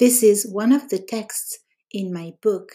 [0.00, 1.58] This is one of the texts
[1.90, 2.72] in my book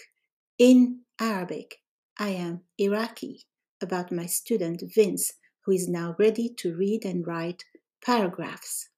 [0.58, 1.78] in Arabic.
[2.18, 3.46] I am Iraqi
[3.82, 5.34] about my student Vince,
[5.66, 7.64] who is now ready to read and write
[8.04, 8.90] paragraphs.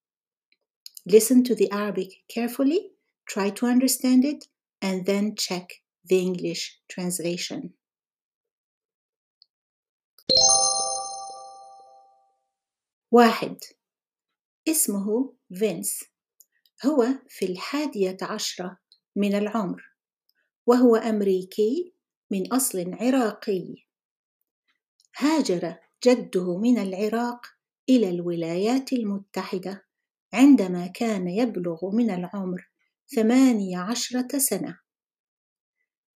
[1.06, 2.92] Listen to the Arabic carefully,
[3.28, 4.46] try to understand it,
[4.82, 5.68] and then check
[6.06, 7.74] the English translation.
[13.12, 13.58] واحد
[14.68, 16.04] اسمه فينس
[16.87, 18.79] هو في الحادية عشرة
[19.17, 19.83] من العمر
[20.67, 21.95] وهو أمريكي
[22.31, 23.75] من أصل عراقي.
[25.17, 27.47] هاجر جده من العراق
[27.89, 29.87] إلى الولايات المتحدة
[30.33, 32.71] عندما كان يبلغ من العمر
[33.17, 34.79] ثمانية عشرة سنة.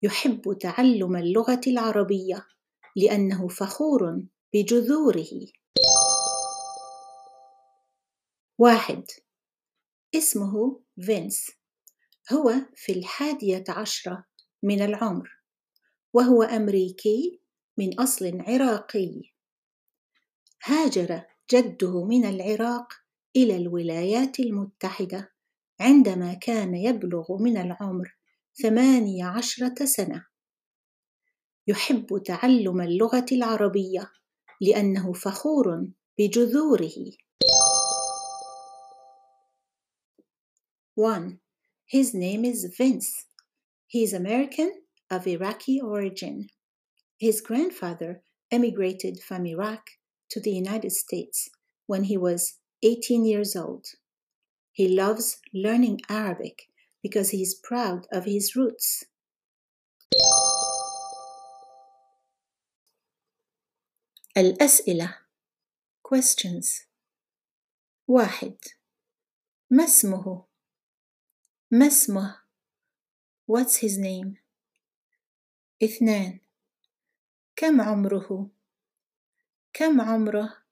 [0.02, 2.46] يحب تعلم اللغة العربية
[2.96, 4.22] لأنه فخور
[4.54, 5.30] بجذوره.
[8.58, 9.04] واحد
[10.14, 11.50] اسمه فينس.
[12.32, 14.24] هو في الحادية عشرة
[14.62, 15.40] من العمر
[16.12, 17.40] وهو أمريكي
[17.78, 19.22] من أصل عراقي.
[20.64, 21.22] هاجر
[21.52, 22.92] جده من العراق
[23.36, 25.32] إلى الولايات المتحدة
[25.80, 28.16] عندما كان يبلغ من العمر
[28.62, 30.26] ثمانية عشرة سنة.
[31.66, 34.10] يحب تعلم اللغة العربية
[34.60, 35.88] لأنه فخور
[36.18, 37.12] بجذوره.
[40.95, 41.39] 1.
[41.85, 43.25] His name is Vince.
[43.87, 44.71] He is American
[45.11, 46.47] of Iraqi origin.
[47.17, 49.81] His grandfather emigrated from Iraq
[50.29, 51.49] to the United States
[51.85, 53.85] when he was 18 years old.
[54.71, 56.63] He loves learning Arabic
[57.01, 59.05] because he is proud of his roots.
[64.37, 65.17] الأسئلة
[66.01, 66.87] questions
[68.07, 68.57] واحد
[69.71, 70.45] ما اسمه
[71.72, 72.42] ما اسمه؟
[73.46, 74.38] What's his name?
[75.82, 76.40] اثنان.
[77.56, 78.50] كم عمره؟
[79.72, 80.64] كم عمره؟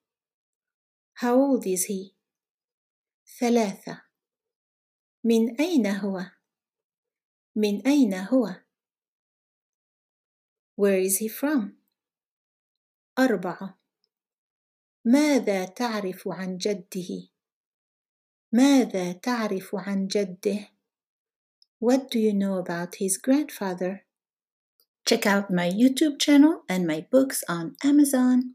[1.15, 2.15] How old is he?
[3.39, 4.03] ثلاثة.
[5.25, 6.21] من أين هو؟
[7.57, 8.49] من أين هو؟
[10.77, 11.73] Where is he from?
[13.19, 13.79] أربعة.
[15.05, 17.29] ماذا تعرف عن جده؟
[18.53, 20.78] ماذا تعرف عن جده؟
[21.81, 24.05] What do you know about his grandfather?
[25.07, 28.55] Check out my YouTube channel and my books on Amazon.